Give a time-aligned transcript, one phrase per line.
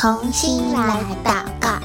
[0.00, 1.78] 同心来祷告，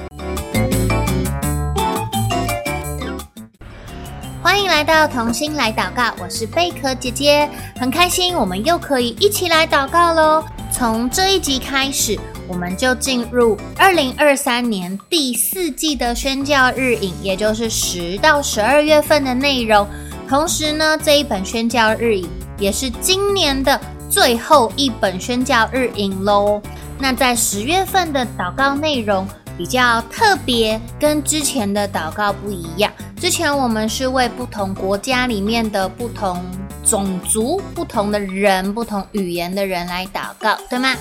[4.41, 6.13] 欢迎来到童心来祷告。
[6.23, 10.41] 我是贝壳姐姐，很开心我们又可以一起来祷告喽。
[10.71, 12.17] 从这一集开始，
[12.47, 19.85] 我们就进入二零二三年第四季的宣教日影，也就是十到十二月份的内容。
[20.29, 23.77] 同时呢，这一本宣教日影也是今年的
[24.09, 26.61] 最后一本宣教日影喽。
[26.99, 29.27] 那在十月份的祷告内容
[29.57, 32.91] 比较特别，跟之前的祷告不一样。
[33.19, 36.43] 之前我们是为不同国家里面的不同
[36.83, 40.93] 种族、不同的人、不同语言的人来祷告，对吗？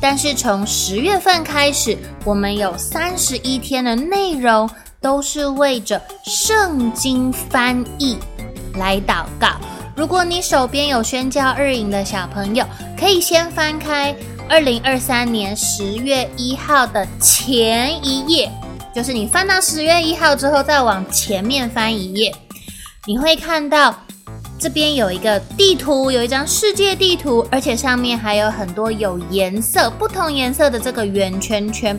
[0.00, 4.68] 但是从十月份开始，我们有三十一天的内容
[5.00, 8.16] 都是为着圣经翻译
[8.76, 9.48] 来祷告。
[9.94, 12.64] 如果你手边有宣教日影的小朋友，
[12.98, 14.16] 可以先翻开。
[14.50, 18.50] 二零二三年十月一号的前一页，
[18.92, 22.34] 就是你翻到十月一号之后，再往前面翻一页，
[23.06, 23.94] 你会看到
[24.58, 31.98] 这边有一个地图，有一张世界地图，而且上面还有很多有颜色、不同颜色的这个圆圈圈。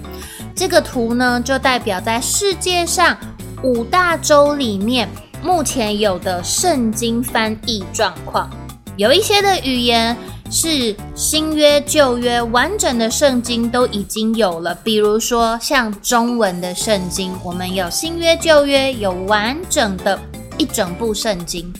[0.54, 3.18] 这个图呢，就代表在世界上
[3.64, 5.08] 五大洲里面
[5.42, 8.50] 目前有的圣经翻译状况，
[8.98, 10.18] 有一些的语言。
[10.52, 20.20] 是新约、旧约完整的圣经都已经有了，比如说像中文的圣经，我们有新约、旧约，有完整的
[20.58, 21.74] 一整部圣经。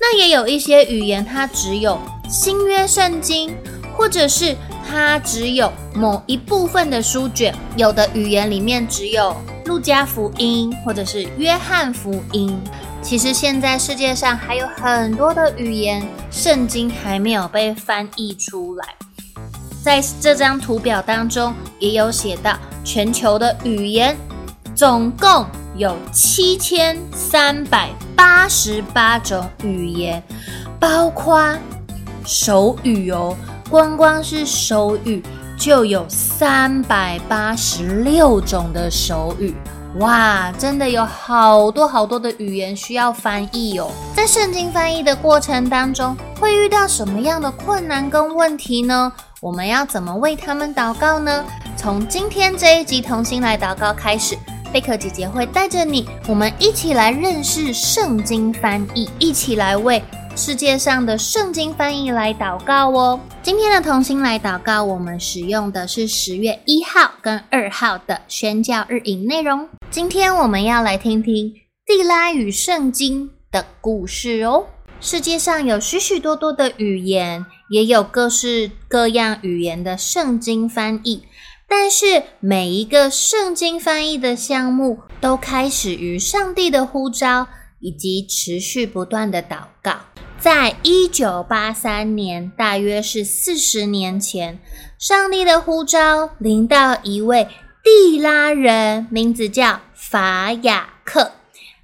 [0.00, 1.96] 那也有一些语言，它只有
[2.28, 3.54] 新约圣经，
[3.96, 4.56] 或者是
[4.88, 7.54] 它只有某一部分的书卷。
[7.76, 12.60] 有的语言里面只有路加福音，或者是约翰福音。
[13.00, 18.84] 其实现在世界上还有很多的语言，圣经还没有被翻译出来。
[19.82, 24.14] 在这张图表当中，也有写到全球的语言
[24.74, 30.22] 总共有七千三百八十八种语言，
[30.78, 31.56] 包括
[32.26, 33.34] 手语哦，
[33.70, 35.22] 光光是手语
[35.56, 39.54] 就有三百八十六种的手语。
[39.96, 43.90] 哇，真的有好多好多的语言需要翻译哦！
[44.14, 49.10] 在圣经翻译的过程当中，会遇到什么样的困难跟问题呢？
[49.40, 51.44] 我们要怎么为他们祷告呢？
[51.76, 54.36] 从今天这一集同心来祷告开始，
[54.72, 60.02] 贝壳姐姐会带着你，我们一起来认识圣经翻译，一起来为
[60.38, 63.18] 世界上的圣经翻译来祷告哦。
[63.42, 69.68] 今天的同心来祷告，我们使用的是十月一号跟二号的宣教日影内容。
[69.90, 71.52] 今天我们要来听听
[71.84, 74.64] 蒂拉与圣经的故事哦。
[75.00, 81.24] 世界上有许许多多的语言，也有各式各样语言的圣经翻译，
[81.68, 87.48] 但是每一个圣经翻译的项目都开始于上帝的呼召
[87.80, 89.96] 以及持续不断的祷告。
[90.40, 94.60] 在一九八三年，大约是四十年前，
[94.96, 97.48] 上帝的呼召临到一位
[97.82, 101.32] 地拉人，名字叫法雅克，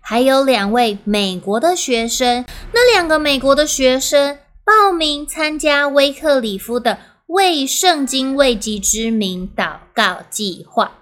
[0.00, 2.44] 还有两位美国的学生。
[2.72, 10.92] 那两个美国的学生报名参加威克里夫的为圣经未及之名祷告计划。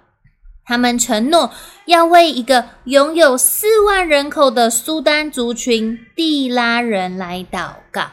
[0.72, 1.52] 他们承诺
[1.84, 8.06] 要为一个拥有四万人口的苏丹族群蒂拉人来祷告，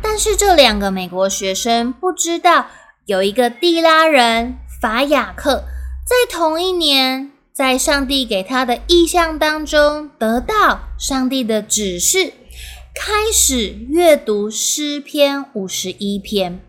[0.00, 2.68] 但是这两个美国学生不知道，
[3.04, 5.64] 有一个蒂拉人法雅克
[6.06, 12.32] 在同一年，在上帝给他的异象当中，得到上帝的指示，
[12.94, 16.60] 开始阅读诗篇五十一篇。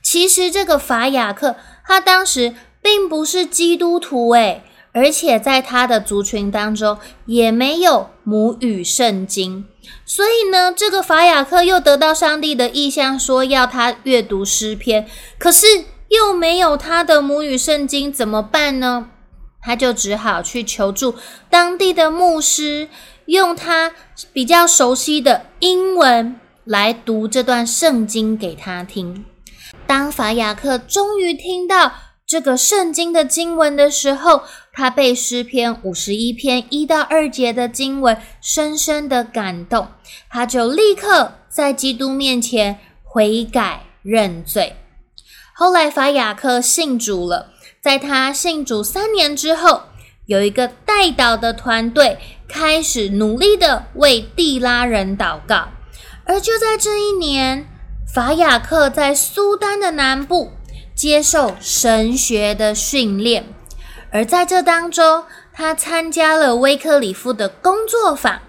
[0.00, 2.54] 其实这个法雅克，他当时。
[2.86, 9.66] 并不是基督徒诶，而且在他的族群当中也没有母语圣经，
[10.04, 15.04] 所以呢，这个法雅克又得到上帝的意向，说要他阅读诗篇，
[15.36, 15.66] 可是
[16.10, 19.08] 又没有他的母语圣经，怎么办呢？
[19.60, 21.16] 他就只好去求助
[21.50, 22.88] 当地的牧师，
[23.24, 23.92] 用他
[24.32, 29.24] 比较熟悉的英文来读这段圣经给他听。
[29.88, 31.92] 当法雅克终于听到。
[32.26, 34.42] 这个圣经的经文的时候，
[34.72, 39.86] 他被诗篇五十一篇一到二节的经文深深的感动，
[40.28, 44.74] 他就立刻在基督面前悔改认罪。
[45.54, 49.82] 后来法雅克信主了，在他信主三年之后，
[50.26, 52.18] 有一个代祷的团队
[52.48, 55.68] 开始努力的为蒂拉人祷告，
[56.24, 57.68] 而就在这一年，
[58.12, 60.50] 法雅克在苏丹的南部。
[60.96, 63.44] 接受神学的训练。
[64.10, 68.40] 而在这当中，他参加了威克里夫的工作坊，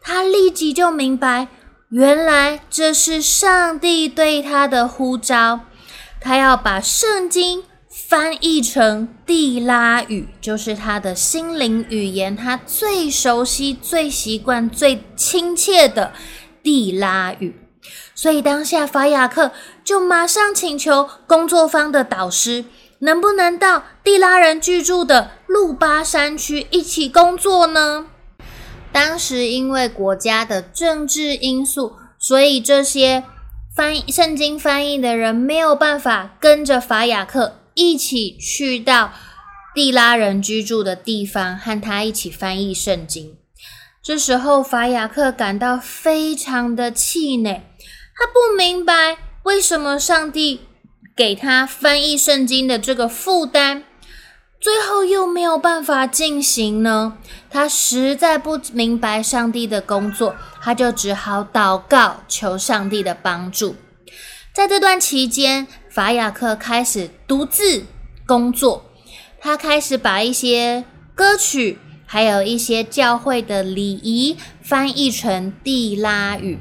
[0.00, 1.48] 他立即就明白，
[1.90, 5.60] 原来这是上帝对他的呼召，
[6.20, 7.64] 他要把圣经。
[7.96, 16.12] 翻译成地拉语，就是他的心灵语言，他最熟悉、最习惯、最亲切的
[16.60, 17.54] 地拉语。
[18.14, 19.52] 所以当下法雅克
[19.84, 22.64] 就马上请求工作方的导师，
[23.00, 28.06] 能不能到地拉人居住的路巴山区一起工作呢？
[28.92, 33.24] 当时因为国家的政治因素，所以这些
[33.74, 37.60] 翻译圣经翻译的人没有办法跟着法雅克。
[37.76, 39.12] 一起去到
[39.74, 43.36] 地拉人居住的地方，和他一起翻译圣经。
[44.00, 47.64] 这时候，法雅克感到非常的气馁，
[48.16, 50.60] 他不明白为什么上帝
[51.16, 53.82] 给他翻译圣经的这个负担，
[54.60, 57.18] 最后又没有办法进行呢？
[57.50, 63.76] 他实在不明白上帝的工作，他就只好祷告，求上帝的帮助。
[64.52, 67.84] 在这段期间，法雅克开始独自
[68.24, 68.84] 工作，
[69.40, 70.84] 他开始把一些
[71.14, 76.58] 歌曲，还有一些教会的礼仪翻译成地拉语，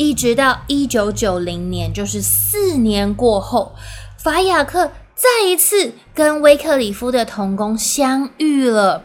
[0.00, 3.74] 一直到一九九零年，就是四年过后，
[4.16, 9.04] 法雅克再一次跟威克里夫的同工相遇了。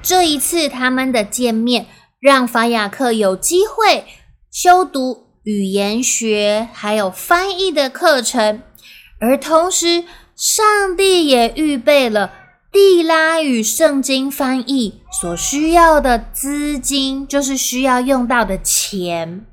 [0.00, 1.86] 这一次他们的见面，
[2.20, 4.04] 让法雅克有机会
[4.52, 5.26] 修读。
[5.42, 8.62] 语言学还有翻译的课程，
[9.18, 10.04] 而同时，
[10.36, 10.64] 上
[10.96, 12.30] 帝也预备了
[12.70, 19.46] 地拉与圣经翻译所需要的资金，就是需要用到的钱。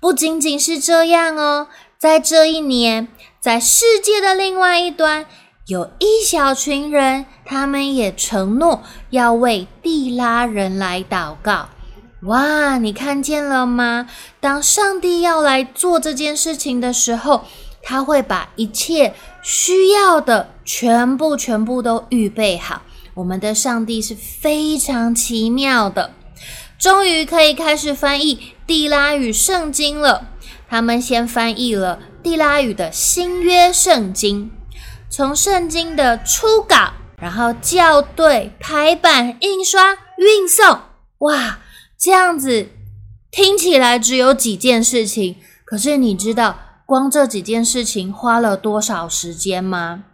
[0.00, 1.68] 不仅仅是这样哦，
[1.98, 3.08] 在这一年，
[3.38, 5.26] 在世界的另外一端，
[5.66, 11.68] 有一小群人，他们也承诺要为地拉人来祷告。
[12.22, 14.08] 哇，你看见了吗？
[14.40, 17.42] 当上帝要来做这件事情的时候，
[17.82, 22.82] 他会把一切需要的全部、全部都预备好。
[23.14, 26.12] 我们的上帝是非常奇妙的。
[26.80, 30.28] 终于可以开始翻译地拉语圣经了。
[30.66, 34.50] 他们先翻译了地拉语的新约圣经，
[35.10, 40.80] 从圣经的初稿，然后校对、排版、印刷、运送。
[41.18, 41.58] 哇！
[41.98, 42.70] 这样子
[43.30, 45.36] 听起来只有几件事情，
[45.66, 50.04] 可是你知道光这几件事情花了多少时间吗？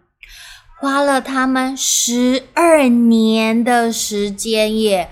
[0.81, 5.11] 花了他们十二年的时间耶！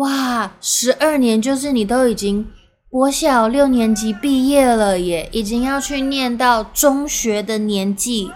[0.00, 2.46] 哇，十二年就是你都已经
[2.88, 8.30] 国小六年级毕业了耶，已经要去念到中学的年纪，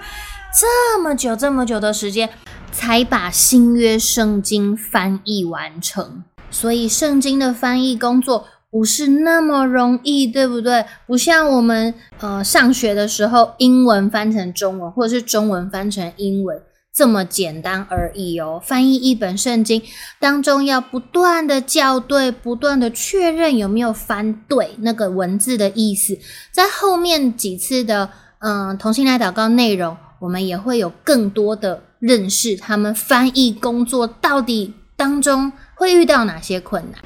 [0.60, 2.28] 这么久这么久的时间
[2.70, 6.22] 才把新约圣经翻译完成。
[6.50, 10.84] 所以，圣经的翻译工作不是那么容易，对不对？
[11.06, 16.60] 不像我们呃上学的时候，英文翻成中文，或者是中文翻成英文
[16.94, 18.62] 这么简单而已哦。
[18.64, 19.82] 翻译一本圣经
[20.20, 26.18] 当中，要不断的校对，不断的确认有没有翻对那个文字的意思。
[26.52, 35.52] 在后面几次的嗯、同心来祷告内容，我们也会有更多的认识，他们翻译工作到底当中。
[35.76, 37.02] 会遇到哪些困难？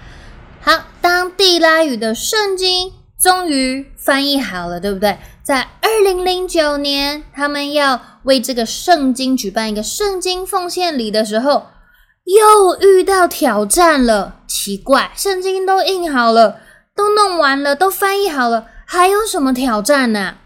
[0.60, 5.18] 好，当地拉语的圣经终于翻译好了，对不对？
[5.42, 11.66] 在二零零九年，他们要为这个圣经举办一个圣经奉献礼的时候，
[12.24, 14.40] 又遇到挑战了。
[14.46, 16.60] 奇怪，圣经都印好了，
[16.94, 20.36] 都弄完了，都翻译好了，还有什么挑战呢？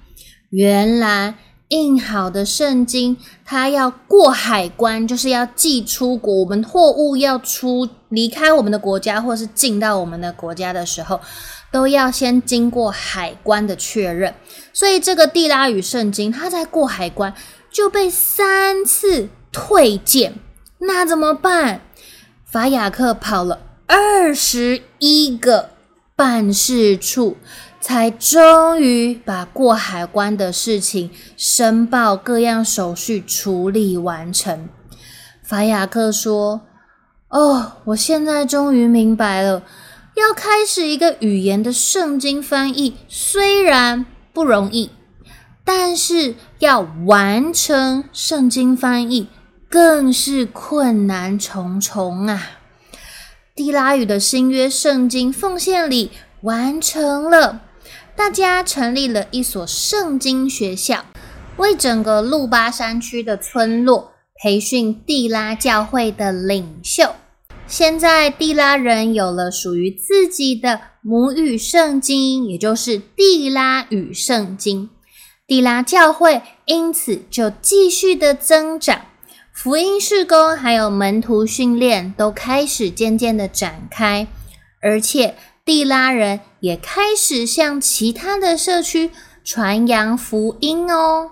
[0.51, 1.35] 原来。
[1.69, 6.41] 印好的圣经，它要过海关，就是要寄出国。
[6.41, 11.19] 我们货物要出离开我们的国家，或是进到我们的国家的时候，
[11.73, 14.33] 都要先经过海关的确认。
[14.73, 17.35] 所以这个地拉语圣经，它在过海关
[17.71, 20.35] 就被三次退件。
[20.79, 21.81] 那怎么办？
[22.45, 25.71] 法雅克跑了二十一个
[26.15, 27.39] 办事处。
[27.85, 34.69] 才终于把过海关的事情申报、各样手续处理完成。
[35.43, 36.61] 法雅克说
[37.29, 39.65] ：“哦，我现在终于明白了，
[40.23, 44.91] 要开始一个语言的圣经翻译，虽然不容易，
[45.65, 49.27] 但是要完成圣经翻译，
[49.69, 52.61] 更是困难重重啊！”
[53.57, 56.13] 地拉语的新约圣经奉献礼
[56.43, 57.63] 完成了。
[58.15, 61.05] 大家成立了一所圣经学校，
[61.57, 67.17] 为整个路巴山区的村落培训地拉教会的领袖。
[67.73, 74.91] 现在地拉人有了属于自己的母语圣经，也就是地拉语圣经。
[75.47, 79.07] 地拉教会因此就继续的增长，
[79.55, 84.27] 福音事工还有门徒训练都开始渐渐的展开，
[84.83, 89.11] 而且地拉人也开始向其他的社区
[89.43, 91.31] 传扬福音哦。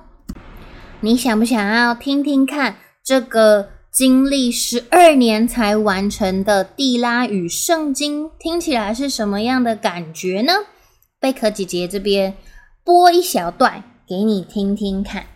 [1.01, 3.73] 你想不想要听听看这个？
[4.01, 10.55] 经历十二年才完成的地拉语圣经，听起来是什么样的感觉呢？
[11.21, 12.35] 贝壳姐姐这边
[12.83, 15.27] 播一小段给你听听看。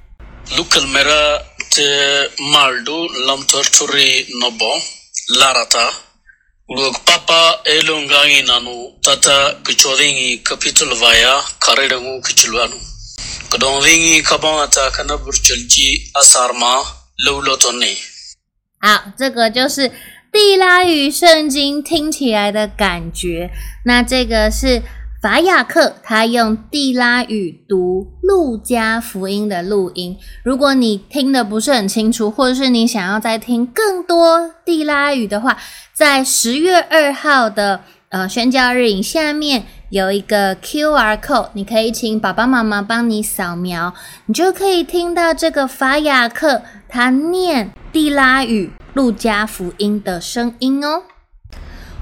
[18.85, 19.91] 好，这个就是
[20.31, 23.51] 地拉语圣经听起来的感觉。
[23.87, 24.83] 那这个是
[25.23, 30.19] 法雅克，他用地拉语读路加福音的录音。
[30.43, 35.57] 如果你听的不是很清楚，或者是你想要再听更多地拉语的话，
[35.95, 43.95] 在十月二号的呃宣教日影下面有一个 QR code，你可以请爸爸妈妈帮你扫描，
[44.27, 47.73] 你就可以听到这个法雅克他念。
[47.93, 51.05] 地拉语路加福音的声音哦，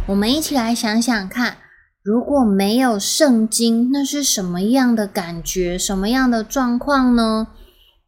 [0.06, 1.58] 我们一起来想想看，
[2.02, 7.48] 如果没有圣经，那是什么样的感觉，什么样的状况呢？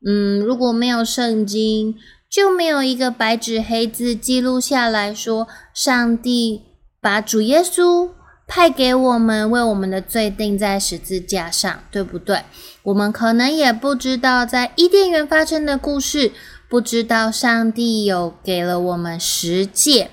[0.07, 1.97] 嗯，如果没有圣经，
[2.31, 6.63] 就没有一个白纸黑字记录下来说，上帝
[7.03, 8.09] 把主耶稣
[8.47, 12.43] 派给我们，为我们的罪钉在十字架上，对不对？
[12.83, 16.33] 我们可能也不知道在伊甸园发生的故事。
[16.67, 20.11] 不知道上帝有给了我们十诫，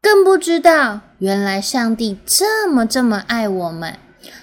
[0.00, 3.96] 更不知道原来上帝这么这么爱我们，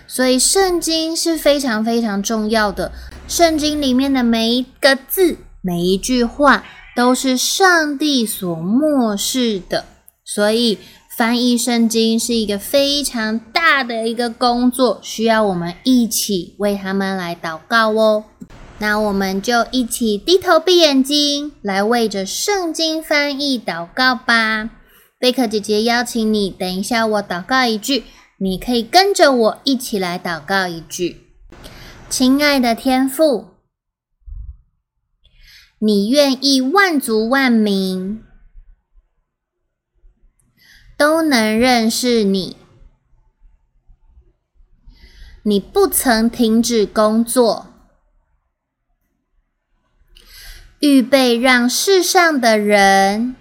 [0.07, 2.93] 所以圣经是非常非常重要的。
[3.27, 6.63] 圣经里面的每一个字、每一句话
[6.95, 9.85] 都是上帝所默示的，
[10.23, 10.77] 所以
[11.19, 18.23] 翻译圣经是一个非常大的一个工作，需要我们一起为他们来祷告哦。
[18.77, 24.69] 那我们就一起低头闭眼睛，来为着圣经翻译祷告吧。
[25.19, 28.05] 贝壳姐姐邀请你，等一下我祷告一句，
[28.37, 31.17] 你可以跟着我一起来祷告一句。
[32.09, 33.47] 亲爱的天父，
[35.79, 38.23] 你愿意万族万民
[40.99, 42.57] 都能认识你，
[45.43, 47.67] 你不曾停止工作。
[50.81, 53.37] 预备让世上的人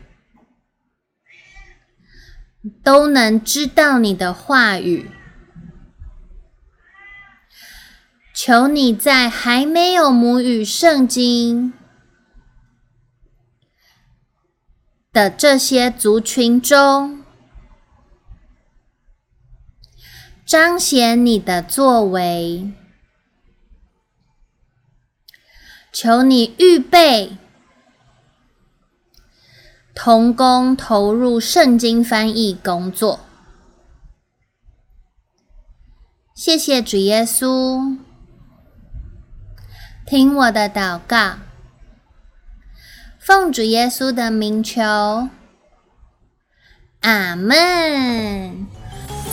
[2.85, 5.11] 都能知道你的话语。
[8.33, 11.73] 求你在还没有母语圣经
[15.12, 17.18] 的这些族群中，
[20.49, 22.73] 彰显你的作为。
[25.93, 27.37] 求你预备
[29.95, 33.21] 同工投入圣经翻译工作。
[36.35, 37.99] 谢谢主耶稣，
[40.07, 41.40] 听我的祷告，
[43.19, 45.28] 奉主耶稣的名求，
[47.00, 48.78] 阿门。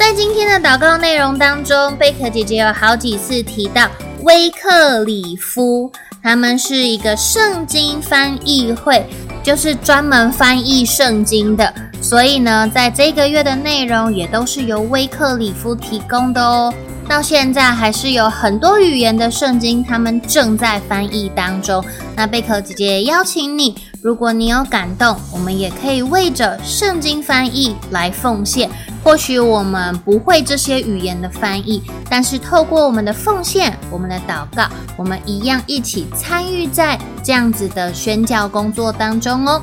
[0.07, 3.89] 在今天的祷告内容当中，贝壳姐姐有好几次提到
[4.21, 5.91] 威克里夫。
[6.21, 9.03] 他们是一个圣经翻译会，
[9.41, 11.73] 就是专门翻译圣经的。
[11.99, 16.71] 所以呢，在这个月的内容也都是由威克里夫提供的哦。
[17.09, 21.83] 到现在还是有很多语言的圣经，他们正在翻译当中。
[22.15, 28.69] 那贝壳姐姐邀请你，如果你有感动，我们也可以为着圣经翻译来奉献。
[29.05, 39.61] 或许我们不会这些语言的翻译，但是透过我们的奉献、我们的祷告，我们一样一起参与在这样子的宣教工作当中哦。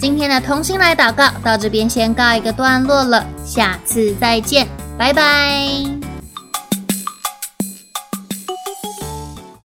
[0.00, 6.11] 今天的同心来祷告到这边先告一个段落了，下次再见，拜拜。